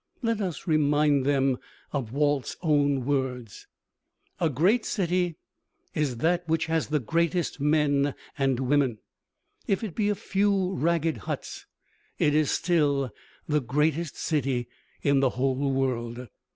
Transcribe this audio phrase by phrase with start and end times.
[0.23, 1.59] Let us remind them
[1.93, 3.67] of Walt's own words:
[4.39, 5.35] A great city
[5.93, 8.97] is that which has the greatest men and women,
[9.67, 11.67] If it be a few ragged huts
[12.17, 13.11] it is still
[13.47, 14.67] the greatest city
[15.03, 16.29] in the whole world.